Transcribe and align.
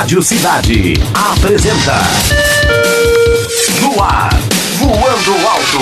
Rádio 0.00 0.22
Cidade 0.22 0.94
apresenta 1.12 2.00
No 3.82 4.02
ar, 4.02 4.30
voando 4.78 5.46
alto. 5.46 5.78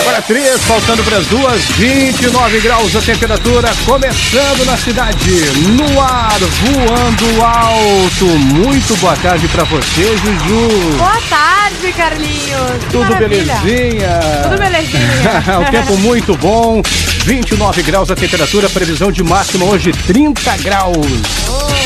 Agora 0.00 0.20
três, 0.22 0.60
faltando 0.62 1.04
para 1.04 1.18
as 1.18 1.26
duas, 1.28 1.62
29 1.76 2.60
graus 2.62 2.96
a 2.96 3.00
temperatura, 3.00 3.72
começando 3.86 4.66
na 4.66 4.76
cidade, 4.76 5.30
no 5.68 6.00
ar, 6.00 6.36
voando 6.40 7.44
alto. 7.44 8.24
Muito 8.26 8.96
boa 8.96 9.16
tarde 9.18 9.46
para 9.46 9.62
você, 9.62 10.02
Juju. 10.16 10.96
Boa 10.98 11.20
tarde, 11.30 11.92
Carlinhos. 11.96 12.84
Que 12.86 12.90
Tudo 12.90 13.08
maravilha. 13.08 13.54
belezinha? 13.54 14.20
Tudo 14.42 14.58
belezinha. 14.58 15.62
o 15.62 15.70
tempo 15.70 15.96
muito 15.98 16.36
bom, 16.36 16.82
29 17.24 17.82
graus 17.84 18.10
a 18.10 18.16
temperatura, 18.16 18.68
previsão 18.68 19.12
de 19.12 19.22
máxima 19.22 19.64
hoje 19.64 19.92
30 19.92 20.56
graus. 20.56 21.83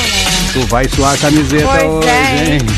Tu 0.53 0.61
vai 0.67 0.89
suar 0.89 1.15
a 1.15 1.19
camiseta 1.19 1.67
Pois 1.67 1.83
hoje, 1.85 2.09
é. 2.09 2.55
hein? 2.55 2.59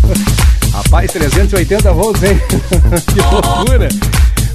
Rapaz, 0.72 1.12
380 1.12 1.92
volts, 1.92 2.22
hein? 2.22 2.40
que 3.12 3.20
loucura! 3.20 3.88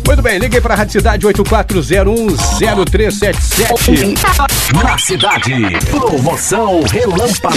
Muito 0.05 0.21
bem, 0.21 0.37
liguei 0.39 0.59
para 0.59 0.73
a 0.73 0.77
Rádio 0.77 0.91
Cidade 0.93 1.25
84010377. 1.27 4.17
Na 4.83 4.97
cidade, 4.97 5.53
promoção 5.89 6.81
Relâmpago. 6.83 7.55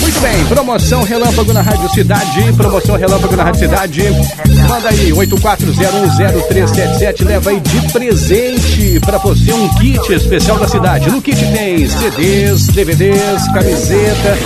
Muito 0.00 0.20
bem, 0.20 0.44
promoção 0.46 1.02
Relâmpago 1.02 1.52
na 1.52 1.60
Rádio 1.62 1.88
Cidade, 1.90 2.52
promoção 2.56 2.96
Relâmpago 2.96 3.36
na 3.36 3.44
Rádio 3.44 3.60
Cidade. 3.60 4.02
Manda 4.68 4.88
aí, 4.90 5.10
84010377, 5.12 7.24
leva 7.24 7.50
aí 7.50 7.60
de 7.60 7.80
presente 7.92 8.98
pra 9.00 9.18
você 9.18 9.52
um 9.52 9.68
kit 9.74 10.12
especial 10.12 10.58
da 10.58 10.66
cidade. 10.68 11.10
No 11.10 11.20
kit 11.22 11.36
tem 11.52 11.86
CDs, 11.88 12.66
DVDs, 12.68 13.46
camiseta, 13.52 14.36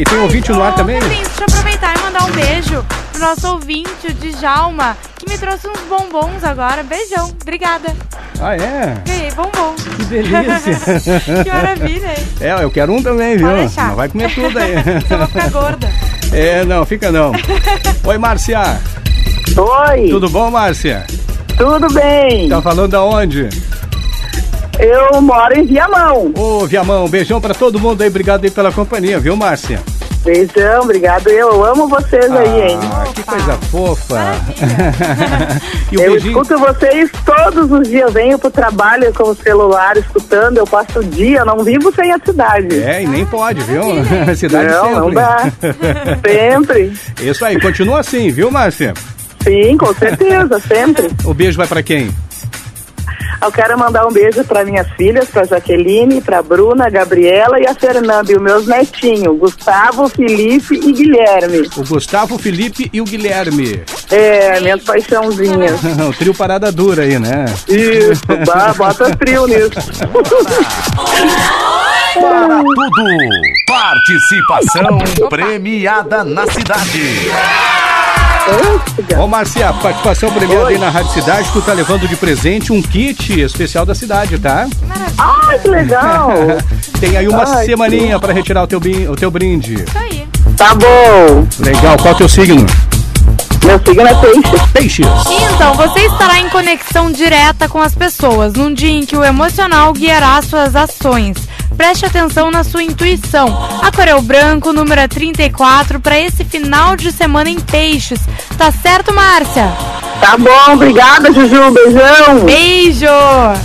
E 0.02 0.04
tem 0.04 0.18
ouvinte 0.18 0.52
no 0.52 0.64
ar 0.64 0.74
também? 0.74 1.00
Carlinhos, 1.00 1.28
deixa 1.28 1.42
eu 1.44 1.46
aproveitar 1.48 1.96
e 1.96 2.02
mandar 2.02 2.24
um 2.24 2.32
beijo 2.32 2.84
pro 3.12 3.22
nosso 3.22 3.48
ouvinte, 3.50 4.08
o 4.10 4.14
Djalma, 4.16 4.98
que 5.16 5.30
me 5.30 5.38
trouxe 5.38 5.68
uns 5.68 5.80
bombons 5.82 6.44
agora. 6.44 6.82
Beijão, 6.82 7.30
obrigada. 7.40 7.96
Ah, 8.40 8.56
é? 8.56 8.96
Ganhei 9.06 9.30
bombom. 9.30 9.76
Que 9.76 10.04
delícia. 10.06 11.14
que 11.44 11.50
maravilha, 11.52 12.08
hein? 12.18 12.28
É, 12.40 12.64
eu 12.64 12.72
quero 12.72 12.92
um 12.92 13.04
também, 13.04 13.38
viu? 13.38 13.46
Pode 13.48 13.60
deixar. 13.60 13.90
Não 13.90 13.96
vai 13.96 14.10
comer 14.10 14.34
tudo 14.34 14.58
aí. 14.58 14.74
Eu 15.08 15.18
vou 15.20 15.28
ficar 15.28 15.50
gorda. 15.52 15.90
É, 16.34 16.66
não, 16.66 16.84
fica 16.84 17.12
não. 17.12 17.32
Oi, 18.04 18.18
Márcia. 18.18 18.82
Oi, 19.56 20.10
Tudo 20.10 20.30
bom, 20.32 20.50
Márcia? 20.50 21.06
tudo 21.56 21.94
bem? 21.94 22.50
Tá 22.50 22.60
falando 22.60 22.88
da 22.90 23.04
onde? 23.04 23.50
Eu 24.82 25.22
moro 25.22 25.58
em 25.60 25.64
Viamão. 25.66 26.32
Ô, 26.36 26.66
Viamão, 26.66 27.08
beijão 27.08 27.40
pra 27.40 27.54
todo 27.54 27.80
mundo 27.80 28.02
aí. 28.02 28.10
Obrigado 28.10 28.44
aí 28.44 28.50
pela 28.52 28.72
companhia, 28.72 29.20
viu, 29.20 29.36
Márcia? 29.36 29.80
Beijão, 30.24 30.82
obrigado. 30.84 31.28
Eu 31.30 31.64
amo 31.66 31.88
vocês 31.88 32.32
aí, 32.32 32.62
hein? 32.70 32.80
Ah, 32.92 33.04
que 33.14 33.24
coisa 33.24 33.54
fofa. 33.72 34.20
e 35.92 35.96
Eu 35.96 36.12
beijinho. 36.12 36.42
escuto 36.42 36.60
vocês 36.60 37.10
todos 37.26 37.72
os 37.72 37.88
dias. 37.88 38.12
Venho 38.14 38.38
pro 38.38 38.50
trabalho 38.52 39.12
com 39.14 39.30
o 39.30 39.36
celular 39.36 39.98
escutando. 39.98 40.58
Eu 40.58 40.66
passo 40.68 41.00
o 41.00 41.04
dia, 41.04 41.44
não 41.46 41.64
vivo 41.64 41.94
sem 41.94 42.12
a 42.12 42.20
cidade. 42.20 42.84
É, 42.84 43.04
e 43.04 43.08
nem 43.08 43.26
pode, 43.26 43.62
viu? 43.62 43.82
Cidade 44.36 44.70
não, 44.70 44.84
sempre. 44.84 45.00
não 45.00 45.12
dá. 45.12 45.52
sempre. 46.28 46.94
Isso 47.22 47.44
aí, 47.46 47.60
continua 47.60 48.00
assim, 48.00 48.30
viu, 48.32 48.52
Márcia? 48.52 48.94
Sim, 49.44 49.76
com 49.78 49.92
certeza, 49.94 50.60
sempre. 50.60 51.10
O 51.24 51.34
beijo 51.34 51.58
vai 51.58 51.68
pra 51.68 51.82
quem? 51.82 52.12
Eu 53.42 53.52
quero 53.52 53.78
mandar 53.78 54.06
um 54.06 54.12
beijo 54.12 54.44
para 54.44 54.64
minhas 54.64 54.88
filhas, 54.92 55.28
para 55.28 55.46
Jaqueline, 55.46 56.22
para 56.22 56.44
Bruna, 56.44 56.90
Gabriela 56.92 57.60
e 57.60 57.66
a 57.66 57.74
Fernanda 57.74 58.32
e 58.32 58.36
os 58.36 58.42
meus 58.42 58.68
netinhos, 58.68 59.36
Gustavo, 59.40 60.08
Felipe 60.08 60.76
e 60.76 60.92
Guilherme. 60.92 61.68
O 61.76 61.84
Gustavo, 61.84 62.38
Felipe 62.38 62.88
e 62.94 63.02
o 63.02 63.04
Guilherme. 63.04 63.84
É, 64.12 64.60
minhas 64.60 64.84
paixãozinhas. 64.84 65.80
o 66.08 66.14
trio 66.14 66.36
parada 66.36 66.72
dura 66.72 67.02
aí, 67.02 67.18
né? 67.18 67.46
Isso, 67.68 68.22
bah, 68.46 68.74
bota 68.78 69.18
frio 69.18 69.48
nisso. 69.48 69.72
Para 72.14 72.64
tudo, 72.64 73.06
participação 73.66 75.30
premiada 75.30 76.24
na 76.24 76.46
cidade. 76.46 77.32
Ô, 79.20 79.28
Márcia, 79.28 79.72
participação 79.74 80.32
premiada 80.32 80.68
aí 80.68 80.78
na 80.78 80.90
Rádio 80.90 81.12
Cidade. 81.12 81.50
Tu 81.52 81.62
tá 81.62 81.74
levando 81.74 82.08
de 82.08 82.16
presente 82.16 82.74
um 82.74 82.82
kit 82.82 83.40
especial 83.40 83.86
da 83.86 83.94
cidade, 83.94 84.38
tá? 84.40 84.68
Ai, 85.18 85.60
que 85.60 85.68
legal! 85.68 86.32
Tem 87.00 87.18
aí 87.18 87.28
uma 87.28 87.44
Ai, 87.44 87.66
semaninha 87.66 88.20
pra 88.20 88.34
retirar 88.34 88.64
o 88.64 88.68
teu, 88.68 88.80
o 89.10 89.16
teu 89.16 89.30
brinde. 89.32 89.76
Isso 89.76 89.98
aí. 89.98 90.28
Tá 90.58 90.74
bom. 90.76 91.48
Legal, 91.60 91.98
qual 91.98 92.10
é 92.10 92.12
o 92.12 92.18
teu 92.18 92.30
signo? 92.30 92.66
Meu 93.64 93.80
signo 93.80 94.08
é 94.08 94.16
peixe. 94.16 94.70
Peixes. 94.74 95.08
Então, 95.54 95.74
você 95.76 96.00
estará 96.02 96.40
em 96.40 96.50
conexão 96.50 97.12
direta 97.12 97.70
com 97.70 97.80
as 97.80 97.94
pessoas, 97.94 98.54
num 98.54 98.74
dia 98.74 98.90
em 98.90 99.06
que 99.06 99.16
o 99.16 99.24
emocional 99.24 99.94
guiará 99.94 100.42
suas 100.42 100.76
ações. 100.76 101.38
Preste 101.82 102.06
atenção 102.06 102.52
na 102.52 102.64
sua 102.64 102.84
intuição. 102.84 103.48
A 103.82 103.92
cor 103.92 104.08
é 104.08 104.14
o 104.14 104.22
branco, 104.22 104.72
número 104.72 105.02
é 105.02 105.08
34, 105.08 106.00
para 106.00 106.16
esse 106.16 106.44
final 106.46 106.96
de 106.96 107.12
semana 107.12 107.50
em 107.50 107.60
peixes. 107.60 108.20
Tá 108.56 108.72
certo, 108.72 109.12
Márcia? 109.12 109.68
Tá 110.22 110.38
bom, 110.38 110.74
obrigada, 110.74 111.34
Juju. 111.34 111.72
Beijão. 111.72 112.46
Beijo! 112.46 113.08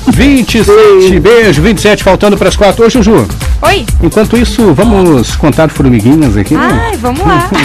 27, 0.08 1.20
beijo, 1.20 1.60
27, 1.60 2.02
faltando 2.02 2.38
para 2.38 2.48
as 2.48 2.56
4. 2.56 2.86
Ô, 2.86 2.88
Juju, 2.88 3.28
Oi! 3.60 3.84
enquanto 4.02 4.38
isso, 4.38 4.72
vamos 4.72 5.36
contar 5.36 5.68
formiguinhas 5.68 6.38
aqui, 6.38 6.54
né? 6.54 6.86
Ai, 6.88 6.96
vamos 6.96 7.20
lá. 7.20 7.50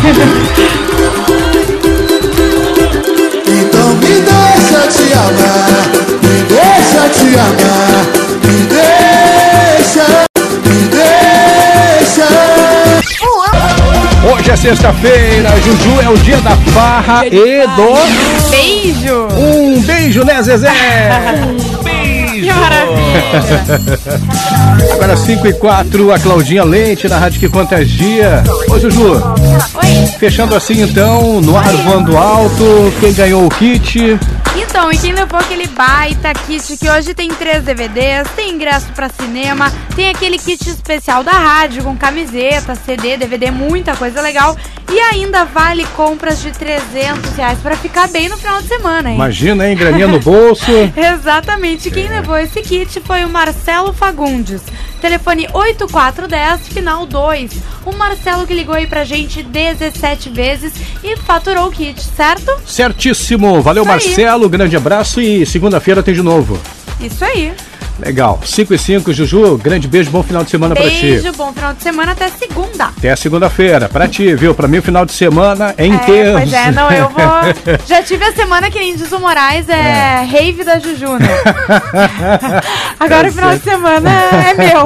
Então 3.47 3.95
me 3.95 4.21
deixa 4.21 4.87
te 4.87 5.13
amar, 5.13 5.87
me 6.23 6.43
deixa 6.43 7.09
te 7.09 7.39
amar, 7.39 8.21
Hoje 14.41 14.49
é 14.49 14.55
sexta-feira, 14.55 15.49
Juju, 15.63 16.01
é 16.01 16.09
o 16.09 16.17
dia 16.17 16.37
da 16.37 16.57
farra 16.73 17.27
e 17.27 17.31
do... 17.75 18.49
Beijo! 18.49 19.27
Um 19.37 19.79
beijo, 19.81 20.23
né, 20.25 20.41
Zezé? 20.41 20.71
Que 22.31 22.51
maravilha! 22.51 23.21
Agora 24.93 25.15
5 25.15 25.47
e 25.47 25.53
4, 25.53 26.11
a 26.11 26.17
Claudinha 26.17 26.63
Leite 26.63 27.07
na 27.07 27.19
Rádio 27.19 27.39
que 27.39 27.49
Contagia. 27.49 28.41
Ô, 28.67 28.79
Juju, 28.79 29.21
Oi! 29.75 30.07
fechando 30.17 30.55
assim 30.55 30.81
então, 30.81 31.39
no 31.39 31.55
ar 31.55 31.71
voando 31.73 32.17
alto, 32.17 32.91
quem 32.99 33.13
ganhou 33.13 33.45
o 33.45 33.49
kit? 33.49 34.17
Então, 34.71 34.89
e 34.89 34.97
quem 34.97 35.11
levou 35.11 35.37
aquele 35.37 35.67
baita 35.67 36.33
kit 36.33 36.77
que 36.77 36.89
hoje 36.89 37.13
tem 37.13 37.27
três 37.27 37.61
DVDs, 37.61 38.25
tem 38.37 38.51
ingresso 38.51 38.87
pra 38.93 39.09
cinema, 39.09 39.69
tem 39.97 40.07
aquele 40.07 40.37
kit 40.37 40.69
especial 40.69 41.25
da 41.25 41.33
rádio 41.33 41.83
com 41.83 41.95
camiseta, 41.97 42.73
CD, 42.73 43.17
DVD, 43.17 43.51
muita 43.51 43.97
coisa 43.97 44.21
legal 44.21 44.55
e 44.91 44.99
ainda 44.99 45.45
vale 45.45 45.85
compras 45.95 46.41
de 46.41 46.51
300 46.51 47.33
reais 47.35 47.59
pra 47.59 47.75
ficar 47.77 48.07
bem 48.09 48.27
no 48.27 48.37
final 48.37 48.61
de 48.61 48.67
semana, 48.67 49.09
hein? 49.09 49.15
Imagina, 49.15 49.67
hein, 49.67 49.75
graninha 49.75 50.07
no 50.07 50.19
bolso. 50.21 50.71
Exatamente, 50.95 51.89
quem 51.89 52.07
levou 52.09 52.37
esse 52.37 52.61
kit 52.61 52.99
foi 53.01 53.23
o 53.23 53.29
Marcelo 53.29 53.93
Fagundes. 53.93 54.61
Telefone 54.99 55.47
8410, 55.53 56.67
final 56.67 57.05
2. 57.05 57.51
O 57.85 57.91
Marcelo 57.93 58.45
que 58.45 58.53
ligou 58.53 58.75
aí 58.75 58.85
pra 58.85 59.03
gente 59.03 59.41
17 59.41 60.29
vezes 60.29 60.73
e 61.03 61.15
faturou 61.17 61.67
o 61.67 61.71
kit, 61.71 61.99
certo? 62.01 62.51
Certíssimo. 62.65 63.61
Valeu. 63.61 63.83
Marcelo. 63.85 64.47
Grande 64.47 64.75
abraço 64.75 65.19
e 65.19 65.45
segunda-feira 65.45 66.03
tem 66.03 66.13
de 66.13 66.21
novo. 66.21 66.59
Isso 66.99 67.25
aí. 67.25 67.51
Legal. 68.03 68.39
5 68.43 68.73
e 68.73 68.77
5, 68.79 69.13
Juju, 69.13 69.57
grande 69.57 69.87
beijo, 69.87 70.09
bom 70.09 70.23
final 70.23 70.43
de 70.43 70.49
semana 70.49 70.73
pra 70.75 70.89
ti. 70.89 71.01
Beijo, 71.01 71.31
bom 71.33 71.53
final 71.53 71.73
de 71.73 71.83
semana 71.83 72.11
até 72.13 72.29
segunda. 72.29 72.85
Até 72.85 73.15
segunda-feira, 73.15 73.87
pra 73.87 74.07
ti, 74.07 74.33
viu? 74.35 74.55
Pra 74.55 74.67
mim 74.67 74.79
o 74.79 74.81
final 74.81 75.05
de 75.05 75.11
semana 75.13 75.73
é 75.77 75.85
intenso. 75.85 76.11
É, 76.11 76.41
pois 76.41 76.53
é, 76.53 76.71
não, 76.71 76.89
eu 76.91 77.09
vou. 77.09 77.77
Já 77.87 78.01
tive 78.01 78.23
a 78.25 78.33
semana 78.33 78.71
que 78.71 78.79
nem 78.79 78.95
diz 78.95 79.11
o 79.11 79.19
Moraes, 79.19 79.69
é, 79.69 80.23
rave 80.31 80.63
da 80.63 80.79
Juju, 80.79 81.17
né? 81.19 81.29
Agora 82.99 83.27
o 83.29 83.31
final 83.31 83.55
de 83.57 83.63
semana 83.63 84.09
é 84.11 84.53
meu. 84.53 84.81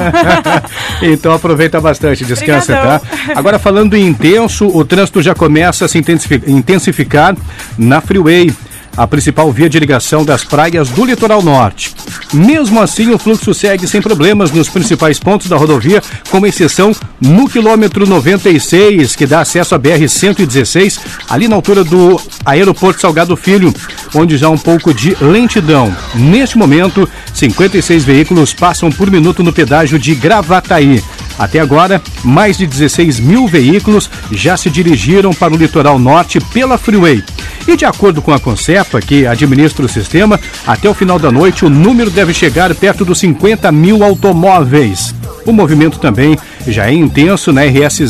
Então 1.14 1.34
aproveita 1.34 1.80
bastante, 1.80 2.26
descansa, 2.26 2.74
tá? 2.74 2.96
Obrigadão. 2.96 3.36
Agora 3.38 3.60
falando 3.60 3.96
em 3.96 4.08
intenso, 4.08 4.68
o 4.68 4.84
trânsito 4.86 5.22
já 5.22 5.34
começa 5.36 5.86
a 5.86 5.88
se 5.88 5.98
intensifi- 5.98 6.42
intensificar 6.48 7.36
na 7.78 8.02
Freeway, 8.02 8.54
a 8.98 9.08
principal 9.08 9.52
via 9.52 9.70
de 9.70 9.80
ligação 9.80 10.24
das 10.24 10.44
praias 10.44 10.90
do 10.90 11.06
litoral 11.06 11.42
norte. 11.42 11.94
Mesmo 12.34 12.82
assim, 12.82 13.12
o 13.14 13.18
fluxo 13.18 13.54
segue 13.54 13.88
sem 13.88 14.02
problemas 14.02 14.52
nos 14.52 14.70
principais 14.70 15.20
pontos 15.20 15.48
da 15.48 15.58
rodovia, 15.58 16.02
com 16.30 16.46
exceção 16.46 16.94
no 17.20 17.48
quilômetro 17.50 18.08
96, 18.08 19.16
que 19.16 19.26
dá 19.26 19.42
acesso 19.42 19.76
à 19.76 19.80
BR-116, 19.80 21.00
ali 21.30 21.48
na 21.48 21.56
altura 21.56 21.84
do 21.84 22.20
Aeroporto 22.46 23.02
Salgado 23.02 23.36
Filho, 23.36 23.74
onde 24.14 24.38
já 24.38 24.48
há 24.48 24.50
um 24.50 24.58
pouco 24.58 24.94
de 24.94 25.16
lentidão. 25.22 25.96
Neste 26.14 26.58
momento, 26.58 27.08
56 27.34 28.04
veículos 28.04 28.54
passam 28.54 28.92
por 28.92 29.10
minuto 29.12 29.44
no 29.44 29.54
pedágio 29.54 30.00
de 30.00 30.16
Gravataí. 30.16 31.04
Até 31.38 31.60
agora, 31.60 32.02
mais 32.24 32.58
de 32.58 32.66
16 32.66 33.20
mil 33.20 33.48
veículos 33.48 34.10
já 34.32 34.56
se 34.56 34.70
dirigiram 34.70 35.34
para 35.34 35.54
o 35.54 35.58
litoral 35.58 36.00
norte 36.00 36.40
pela 36.40 36.78
Freeway. 36.78 37.24
E 37.68 37.76
de 37.76 37.84
acordo 37.84 38.22
com 38.22 38.32
a 38.32 38.40
Concepa, 38.40 39.02
que 39.02 39.26
administra 39.26 39.86
o 39.86 39.90
sistema, 39.90 40.40
até 40.68 40.88
o 40.88 40.94
final 40.94 41.18
da 41.18 41.32
noite 41.32 41.66
o 41.66 41.70
número 41.70 42.12
deve 42.12 42.34
chegar 42.34 42.74
perto 42.76 43.04
dos 43.04 43.18
50 43.20 43.72
mil 43.72 44.04
automóveis. 44.04 45.16
O 45.46 45.52
movimento 45.52 46.00
também 46.00 46.38
já 46.68 46.88
é 46.88 46.94
intenso 46.94 47.52
na 47.52 47.62
RS 47.64 48.02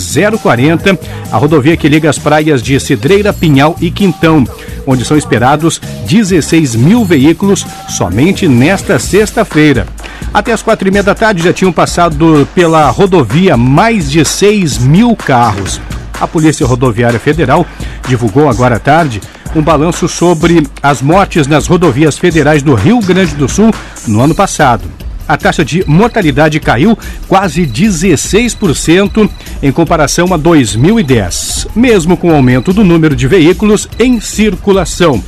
040, 0.41 0.97
a 1.31 1.37
rodovia 1.37 1.75
que 1.75 1.87
liga 1.87 2.09
as 2.09 2.17
praias 2.17 2.61
de 2.61 2.79
Cidreira, 2.79 3.33
Pinhal 3.33 3.75
e 3.79 3.91
Quintão, 3.91 4.45
onde 4.85 5.05
são 5.05 5.17
esperados 5.17 5.81
16 6.07 6.75
mil 6.75 7.03
veículos 7.03 7.65
somente 7.89 8.47
nesta 8.47 8.99
sexta-feira. 8.99 9.85
Até 10.33 10.51
as 10.51 10.61
quatro 10.61 10.87
e 10.87 10.91
meia 10.91 11.03
da 11.03 11.15
tarde 11.15 11.43
já 11.43 11.53
tinham 11.53 11.71
passado 11.71 12.47
pela 12.53 12.89
rodovia 12.89 13.55
mais 13.55 14.11
de 14.11 14.23
6 14.23 14.79
mil 14.79 15.15
carros. 15.15 15.79
A 16.19 16.27
Polícia 16.27 16.65
Rodoviária 16.65 17.19
Federal 17.19 17.65
divulgou 18.07 18.49
agora 18.49 18.77
à 18.77 18.79
tarde 18.79 19.21
um 19.55 19.61
balanço 19.61 20.07
sobre 20.07 20.67
as 20.83 21.01
mortes 21.01 21.47
nas 21.47 21.65
rodovias 21.65 22.17
federais 22.17 22.61
do 22.61 22.75
Rio 22.75 22.99
Grande 22.99 23.35
do 23.35 23.47
Sul 23.47 23.73
no 24.07 24.21
ano 24.21 24.35
passado. 24.35 24.83
A 25.27 25.37
taxa 25.37 25.65
de 25.65 25.83
mortalidade 25.87 26.59
caiu 26.59 26.97
quase 27.27 27.65
16% 27.65 29.27
em 29.63 29.71
comparação 29.71 30.31
a 30.33 30.37
2010, 30.37 31.67
mesmo 31.75 32.15
com 32.15 32.29
o 32.29 32.35
aumento 32.35 32.71
do 32.71 32.83
número 32.83 33.15
de 33.15 33.27
veículos 33.27 33.87
em 33.97 34.19
circulação. 34.19 35.23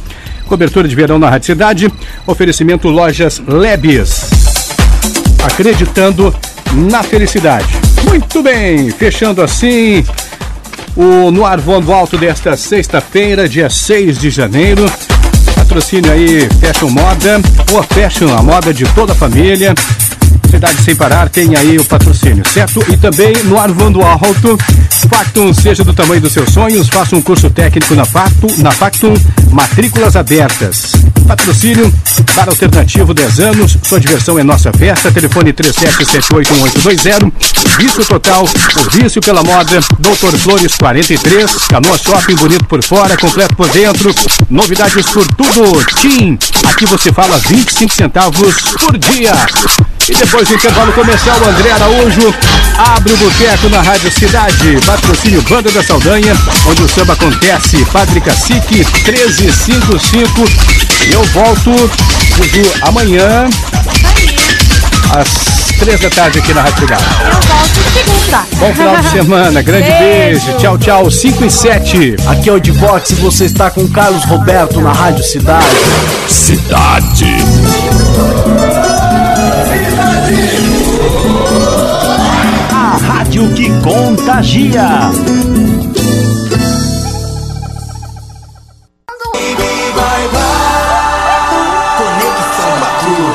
Cobertura 0.46 0.88
de 0.88 0.96
verão 0.96 1.18
na 1.18 1.30
Rádio 1.30 1.48
Cidade, 1.48 1.92
oferecimento 2.28 2.90
Lojas 2.90 3.42
Lebes 3.48 4.30
acreditando 5.44 6.36
na 6.74 7.02
felicidade. 7.02 7.68
Muito 8.04 8.44
bem, 8.44 8.92
fechando 8.92 9.42
assim 9.42 10.04
o 10.98 11.32
No 11.32 11.46
Ar 11.46 11.60
Voando 11.60 11.94
Alto 11.94 12.18
desta 12.18 12.58
sexta-feira, 12.58 13.48
dia 13.48 13.70
6 13.70 14.18
de 14.18 14.30
janeiro. 14.32 14.84
Patrocínio 15.56 16.12
aí 16.12 16.50
Fashion 16.60 16.90
Moda, 16.90 17.40
ou 17.72 17.84
Fashion, 17.84 18.36
a 18.36 18.42
moda 18.42 18.74
de 18.74 18.86
toda 18.94 19.14
a 19.14 19.16
família. 19.16 19.76
Cidade 20.50 20.82
Sem 20.82 20.96
Parar 20.96 21.30
tem 21.30 21.56
aí 21.56 21.78
o 21.78 21.86
patrocínio, 21.86 22.44
certo? 22.48 22.84
E 22.92 22.98
também 22.98 23.34
no 23.44 23.60
Ar 23.60 23.72
Voando 23.72 24.02
Alto, 24.02 24.58
Factum, 25.08 25.54
seja 25.54 25.84
do 25.84 25.94
tamanho 25.94 26.22
dos 26.22 26.34
seus 26.34 26.50
sonhos, 26.50 26.88
faça 26.88 27.16
um 27.16 27.22
curso 27.22 27.50
técnico 27.50 27.94
na 27.94 28.06
Factum, 28.06 28.48
na 28.58 28.72
Factum, 28.72 29.14
matrículas 29.52 30.16
abertas. 30.16 30.94
Patrocínio, 31.28 31.94
Bar 32.34 32.48
Alternativo 32.48 33.14
10 33.14 33.40
anos, 33.42 33.78
sua 33.84 34.00
diversão 34.00 34.40
é 34.40 34.44
nossa 34.44 34.72
festa, 34.72 35.12
telefone 35.12 35.52
37781820, 35.52 37.34
Vício 37.78 38.06
Total, 38.06 38.44
o 38.44 38.90
vício 38.90 39.22
pela 39.22 39.44
moda, 39.44 39.82
Doutor 40.00 40.38
Flores 40.38 40.76
43, 40.78 41.52
Canoa 41.68 41.98
Shopping 41.98 42.36
bonito 42.36 42.64
por 42.66 42.82
fora, 42.82 43.18
completo 43.18 43.56
por 43.56 43.68
dentro, 43.70 44.16
novidades 44.50 45.06
por 45.08 45.28
tudo, 45.36 45.84
Tim, 46.00 46.40
aqui 46.66 46.86
você 46.86 47.12
fala 47.12 47.38
25 47.38 47.94
centavos 47.94 48.56
por 48.80 48.98
dia. 48.98 49.34
E 50.10 50.16
depois 50.16 50.48
do 50.48 50.56
intervalo 50.56 50.94
comercial, 50.94 51.38
André 51.46 51.70
Araújo 51.70 52.34
abre 52.78 53.12
o 53.12 53.18
boteco 53.18 53.68
na 53.68 53.82
Rádio 53.82 54.10
Cidade. 54.10 54.80
Patrocínio 54.86 55.42
Banda 55.42 55.70
da 55.70 55.84
Saldanha, 55.84 56.34
onde 56.66 56.82
o 56.82 56.88
samba 56.88 57.12
acontece. 57.12 57.84
Padre 57.92 58.22
Cacique 58.22 58.76
1355. 58.76 60.46
E 61.18 61.20
eu 61.20 61.24
volto, 61.24 61.72
Juju, 62.36 62.72
amanhã, 62.84 63.50
às 65.18 65.74
três 65.80 66.00
da 66.00 66.12
tarde 66.12 66.38
aqui 66.38 66.54
na 66.54 66.62
Rádio 66.62 66.80
Cidade. 66.82 67.04
Eu 67.24 67.42
volto 67.42 67.78
segunda. 67.92 68.46
Bom 68.60 68.74
final 68.76 68.98
de 68.98 69.10
semana, 69.10 69.62
grande 69.64 69.90
beijo. 69.90 70.46
Beijo. 70.46 70.60
Tchau, 70.60 70.78
tchau. 70.78 71.10
5 71.10 71.44
e 71.44 71.50
7. 71.50 72.16
Aqui 72.28 72.50
é 72.52 72.54
o 72.54 72.60
de 72.60 72.72
boxe, 72.72 73.16
você 73.16 73.46
está 73.46 73.72
com 73.72 73.88
Carlos 73.88 74.26
Roberto 74.26 74.80
na 74.80 74.92
Rádio 74.92 75.24
Cidade. 75.24 75.66
Cidade. 76.28 77.36
A 82.72 82.98
rádio 82.98 83.50
que 83.54 83.72
contagia. 83.82 85.10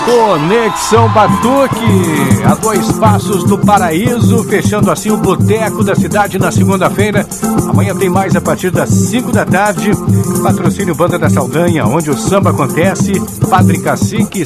Go 0.04 0.21
Conexão 0.32 1.10
Batuque, 1.10 2.42
a 2.46 2.54
dois 2.54 2.90
passos 2.92 3.44
do 3.44 3.58
paraíso, 3.58 4.42
fechando 4.44 4.90
assim 4.90 5.10
o 5.10 5.18
boteco 5.18 5.84
da 5.84 5.94
cidade 5.94 6.38
na 6.38 6.50
segunda-feira. 6.50 7.26
Amanhã 7.68 7.94
tem 7.94 8.08
mais 8.08 8.34
a 8.34 8.40
partir 8.40 8.70
das 8.70 8.88
5 8.88 9.30
da 9.30 9.44
tarde. 9.44 9.90
Patrocínio 10.42 10.94
Banda 10.94 11.18
da 11.18 11.28
Saldanha, 11.28 11.84
onde 11.84 12.10
o 12.10 12.16
samba 12.16 12.48
acontece. 12.48 13.12
Padre 13.50 13.78
Cacique, 13.80 14.42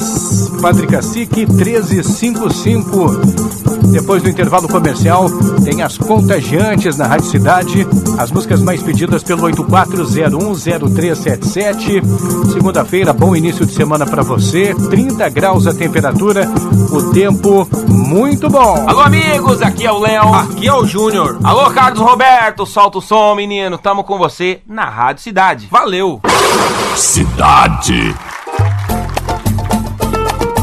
Padre 0.61 0.87
Cacique 0.87 1.45
1355. 1.45 3.67
Depois 3.91 4.21
do 4.21 4.29
intervalo 4.29 4.67
comercial, 4.67 5.29
tem 5.63 5.81
as 5.81 5.97
contagiantes 5.97 6.97
na 6.97 7.07
Rádio 7.07 7.29
Cidade, 7.29 7.87
as 8.17 8.29
músicas 8.31 8.61
mais 8.61 8.83
pedidas 8.83 9.23
pelo 9.23 9.43
84010377. 9.43 12.03
Segunda-feira, 12.51 13.13
bom 13.13 13.33
início 13.35 13.65
de 13.65 13.73
semana 13.73 14.05
para 14.05 14.21
você. 14.21 14.75
30 14.89 15.29
graus 15.29 15.65
a 15.67 15.73
temperatura, 15.77 16.49
o 16.91 17.11
tempo 17.13 17.67
muito 17.87 18.49
bom. 18.49 18.85
Alô, 18.89 19.01
amigos, 19.01 19.61
aqui 19.61 19.85
é 19.85 19.91
o 19.91 19.99
Léo. 19.99 20.33
Aqui 20.33 20.67
é 20.67 20.73
o 20.73 20.85
Júnior. 20.85 21.39
Alô, 21.43 21.69
Carlos 21.71 22.01
Roberto, 22.01 22.65
solta 22.65 22.97
o 22.97 23.01
som, 23.01 23.35
menino. 23.35 23.77
Tamo 23.77 24.03
com 24.03 24.17
você 24.17 24.59
na 24.67 24.89
Rádio 24.89 25.23
Cidade. 25.23 25.67
Valeu! 25.69 26.19
Cidade. 26.95 28.15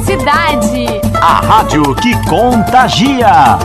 Cidade. 0.04 0.86
A 1.20 1.40
rádio 1.40 1.94
que 1.94 2.12
contagia. 2.28 3.58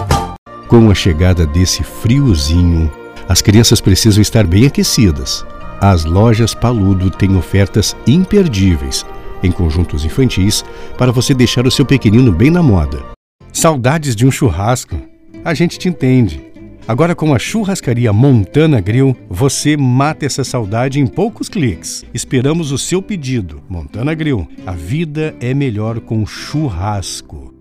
Com 0.68 0.92
a 0.92 0.94
chegada 0.94 1.48
desse 1.48 1.84
friozinho, 1.84 2.92
as 3.28 3.42
crianças 3.42 3.82
precisam 3.82 4.22
estar 4.22 4.46
bem 4.46 4.68
aquecidas. 4.68 5.46
As 5.82 6.06
lojas 6.06 6.54
Paludo 6.54 7.10
têm 7.10 7.36
ofertas 7.36 7.96
imperdíveis 8.06 9.06
em 9.44 9.52
conjuntos 9.52 10.06
infantis 10.06 10.64
para 10.98 11.12
você 11.12 11.34
deixar 11.34 11.66
o 11.66 11.72
seu 11.72 11.86
pequenino 11.86 12.32
bem 12.32 12.50
na 12.50 12.64
moda. 12.64 13.04
Saudades 13.52 14.16
de 14.16 14.26
um 14.26 14.32
churrasco? 14.32 14.96
A 15.44 15.54
gente 15.54 15.80
te 15.80 15.90
entende. 15.90 16.50
Agora 16.88 17.14
com 17.14 17.36
a 17.36 17.40
churrascaria 17.40 18.12
Montana 18.12 18.82
Grill, 18.82 19.16
você 19.30 19.78
mata 19.78 20.26
essa 20.26 20.44
saudade 20.44 21.00
em 21.00 21.06
poucos 21.06 21.48
cliques. 21.48 22.04
Esperamos 22.14 22.72
o 22.72 22.78
seu 22.80 23.02
pedido. 23.02 23.62
Montana 23.70 24.14
Grill, 24.16 24.48
a 24.66 24.72
vida 24.72 25.36
é 25.40 25.54
melhor 25.54 26.00
com 26.00 26.26
churrasco. 26.26 27.54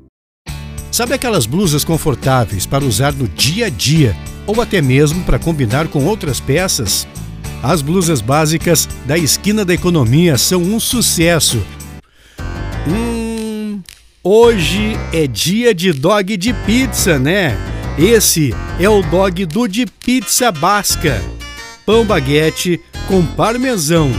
Sabe 0.91 1.13
aquelas 1.13 1.45
blusas 1.45 1.85
confortáveis 1.85 2.65
para 2.65 2.85
usar 2.85 3.13
no 3.13 3.29
dia 3.29 3.67
a 3.67 3.69
dia 3.69 4.17
ou 4.47 4.63
até 4.63 4.81
mesmo 4.81 5.23
para 5.25 5.39
combinar 5.39 5.89
com 5.89 6.07
outras 6.07 6.41
peças? 6.41 7.07
As 7.63 7.83
blusas 7.83 8.21
básicas 8.21 8.89
da 9.05 9.19
Esquina 9.19 9.65
da 9.65 9.75
Economia 9.75 10.39
são 10.39 10.63
um 10.63 10.79
sucesso. 10.79 11.61
Hum, 12.87 13.81
hoje 14.23 14.97
é 15.13 15.27
dia 15.27 15.75
de 15.75 15.93
dog 15.93 16.37
de 16.37 16.53
pizza, 16.53 17.19
né? 17.19 17.57
Esse 17.99 18.55
é 18.79 18.89
o 18.89 19.03
dog 19.03 19.45
do 19.45 19.67
de 19.67 19.87
pizza 19.87 20.53
basca. 20.53 21.21
Pão 21.85 22.05
baguete 22.05 22.81
com 23.09 23.25
parmesão, 23.25 24.13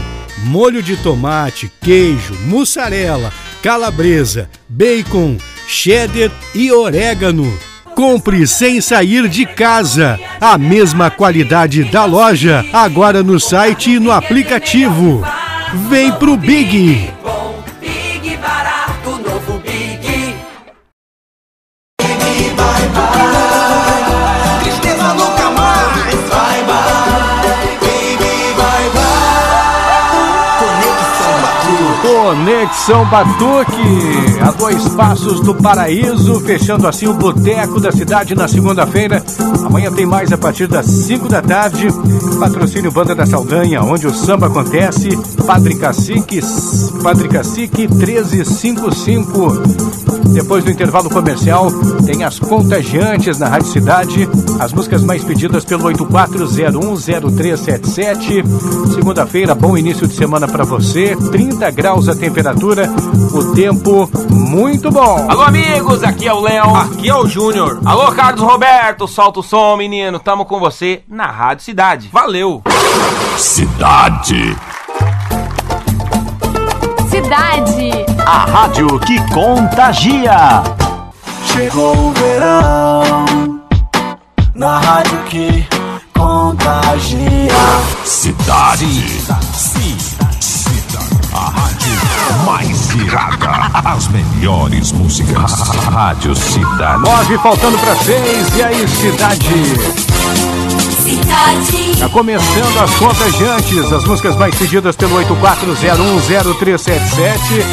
molho 0.44 0.82
de 0.82 0.96
tomate, 0.98 1.72
queijo, 1.80 2.34
mussarela, 2.46 3.32
calabresa, 3.62 4.50
bacon, 4.68 5.38
cheddar 5.66 6.30
e 6.54 6.70
orégano. 6.70 7.50
Compre 8.00 8.46
sem 8.46 8.80
sair 8.80 9.28
de 9.28 9.44
casa. 9.44 10.18
A 10.40 10.56
mesma 10.56 11.10
qualidade 11.10 11.84
da 11.84 12.06
loja, 12.06 12.64
agora 12.72 13.22
no 13.22 13.38
site 13.38 13.90
e 13.90 14.00
no 14.00 14.10
aplicativo. 14.10 15.22
Vem 15.90 16.10
pro 16.12 16.34
Big! 16.34 17.19
Conexão 32.40 33.04
Batuque, 33.04 34.40
a 34.40 34.50
dois 34.52 34.88
passos 34.88 35.40
do 35.40 35.54
paraíso, 35.54 36.40
fechando 36.40 36.88
assim 36.88 37.06
o 37.06 37.12
boteco 37.12 37.78
da 37.78 37.92
cidade 37.92 38.34
na 38.34 38.48
segunda-feira. 38.48 39.22
Amanhã 39.62 39.92
tem 39.92 40.06
mais 40.06 40.32
a 40.32 40.38
partir 40.38 40.66
das 40.66 40.86
5 40.86 41.28
da 41.28 41.42
tarde. 41.42 41.88
Patrocínio 42.38 42.90
Banda 42.90 43.14
da 43.14 43.26
Saldanha, 43.26 43.82
onde 43.82 44.06
o 44.06 44.14
samba 44.14 44.46
acontece. 44.46 45.10
Padre 45.46 45.74
Cacique, 45.74 46.40
Padre 47.02 47.28
Cacique 47.28 47.86
1355. 47.86 49.60
Depois 50.32 50.64
do 50.64 50.70
intervalo 50.70 51.10
comercial, 51.10 51.70
tem 52.06 52.22
as 52.22 52.38
contagiantes 52.38 53.36
na 53.38 53.48
Rádio 53.48 53.68
Cidade, 53.68 54.28
as 54.60 54.72
músicas 54.72 55.02
mais 55.02 55.24
pedidas 55.24 55.64
pelo 55.64 55.92
84010377. 55.92 58.44
Segunda-feira, 58.94 59.56
bom 59.56 59.76
início 59.76 60.06
de 60.06 60.14
semana 60.14 60.46
para 60.46 60.62
você. 60.64 61.16
30 61.32 61.68
graus 61.72 62.08
a 62.08 62.14
temperatura, 62.14 62.29
o 63.32 63.54
tempo 63.54 64.08
muito 64.30 64.90
bom. 64.90 65.26
Alô, 65.28 65.42
amigos, 65.42 66.04
aqui 66.04 66.28
é 66.28 66.32
o 66.32 66.40
Léo. 66.40 66.76
Aqui 66.76 67.08
é 67.08 67.14
o 67.14 67.26
Júnior. 67.26 67.80
Alô, 67.84 68.12
Carlos 68.12 68.40
Roberto, 68.40 69.08
solta 69.08 69.40
o 69.40 69.42
som, 69.42 69.76
menino. 69.76 70.18
Tamo 70.20 70.44
com 70.44 70.60
você 70.60 71.02
na 71.08 71.26
Rádio 71.26 71.64
Cidade. 71.64 72.08
Valeu! 72.12 72.62
Cidade. 73.36 74.56
Cidade. 77.08 77.90
A 78.24 78.44
rádio 78.50 79.00
que 79.00 79.18
contagia. 79.32 80.62
Chegou 81.46 81.96
o 81.96 82.12
verão 82.12 83.24
Na 84.54 84.78
rádio 84.78 85.18
que 85.24 85.66
contagia 86.14 87.52
Cidade. 88.04 89.20
Rádio 89.28 89.99
mais 92.50 92.90
irada. 92.96 93.70
As 93.72 94.08
melhores 94.08 94.90
músicas. 94.90 95.52
Rádio 95.92 96.34
Cidade. 96.34 97.00
Nove 97.00 97.38
faltando 97.38 97.78
para 97.78 97.94
seis, 97.96 98.56
e 98.56 98.62
aí, 98.62 98.88
cidade? 98.88 99.46
Tá 102.00 102.08
começando 102.08 102.76
as 102.82 102.90
contagiantes, 102.96 103.92
as 103.92 104.02
músicas 104.04 104.34
mais 104.34 104.52
pedidas 104.56 104.96
pelo 104.96 105.14
84010377. 105.16 107.64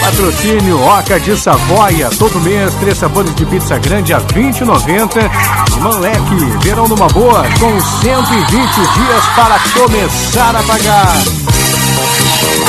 Patrocínio 0.00 0.82
Oca 0.82 1.18
de 1.18 1.34
Savoia, 1.36 2.10
todo 2.18 2.38
mês, 2.40 2.74
três 2.74 2.98
sabores 2.98 3.34
de 3.34 3.46
pizza 3.46 3.78
grande 3.78 4.12
a 4.12 4.20
20,90. 4.20 5.30
E 5.74 5.80
Manleque, 5.80 6.44
verão 6.60 6.86
numa 6.86 7.08
boa, 7.08 7.42
com 7.58 7.80
120 8.02 8.52
dias 8.52 9.24
para 9.34 9.58
começar 9.80 10.54
a 10.54 10.62
pagar. 10.62 11.16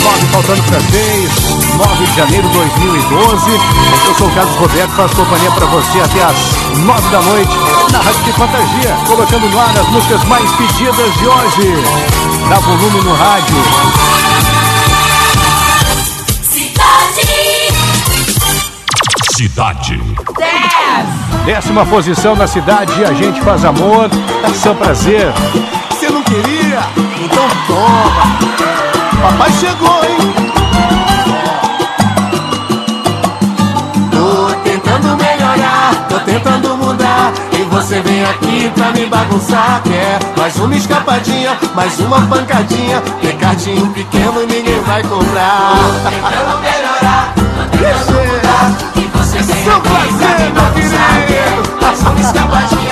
9 0.03 0.25
faltando 0.31 0.63
para 0.63 0.79
6, 0.79 1.31
9 1.75 2.05
de 2.05 2.15
janeiro 2.15 2.47
de 2.49 2.53
2012. 2.55 3.51
Eu 4.07 4.15
sou 4.15 4.27
o 4.27 4.31
Carlos 4.31 4.55
Roberto, 4.55 4.91
faço 4.91 5.15
companhia 5.15 5.51
para 5.51 5.65
você 5.67 5.99
até 5.99 6.23
as 6.23 6.77
9 6.77 7.09
da 7.09 7.21
noite 7.21 7.57
na 7.91 7.99
Rádio 7.99 8.23
de 8.23 8.31
Fantasia, 8.33 8.97
colocando 9.05 9.49
no 9.49 9.59
ar 9.59 9.77
as 9.77 9.87
músicas 9.89 10.23
mais 10.25 10.51
pedidas 10.53 11.13
de 11.17 11.27
hoje. 11.27 11.83
Dá 12.49 12.59
volume 12.59 13.01
no 13.01 13.13
rádio. 13.13 13.55
Cidade. 19.35 20.01
Décima 21.45 21.85
posição 21.85 22.35
na 22.35 22.47
cidade, 22.47 23.05
a 23.05 23.13
gente 23.13 23.39
faz 23.41 23.63
amor, 23.63 24.09
ação 24.43 24.75
prazer. 24.75 25.31
Você 25.91 26.09
não 26.09 26.23
queria? 26.23 26.79
Então 27.23 27.47
toma 27.67 28.86
Papai 29.21 29.51
chegou, 29.53 30.03
hein? 30.03 30.17
Tô 34.11 34.53
tentando 34.63 35.17
melhorar, 35.17 36.05
tô 36.07 36.19
tentando 36.19 36.77
mudar. 36.77 37.33
E 37.51 37.63
você 37.63 37.99
vem 38.01 38.23
aqui 38.23 38.71
pra 38.75 38.91
me 38.91 39.05
bagunçar. 39.07 39.81
Quer 39.83 39.93
é 39.93 40.19
mais 40.37 40.55
uma 40.57 40.75
escapadinha, 40.75 41.57
mais 41.75 41.99
uma 41.99 42.21
pancadinha. 42.27 43.01
Pecadinho 43.21 43.87
pequeno 43.87 44.45
ninguém 44.45 44.81
vai 44.81 45.01
comprar. 45.03 45.73
Tô 45.75 46.09
tentando 46.09 46.59
melhorar, 46.61 47.33
tô 47.35 47.77
tentando 47.77 48.17
mudar. 48.27 48.77
E 48.95 49.01
você 49.17 49.41
vem 49.41 49.67
aqui 49.67 50.17
pra 50.17 50.45
me 50.45 50.51
bagunçar. 50.51 51.17
É 51.17 51.25
Quer 51.27 51.81
mais 51.81 51.99
uma 52.01 52.19
escapadinha. 52.19 52.86